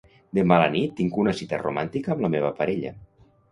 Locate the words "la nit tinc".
0.63-1.19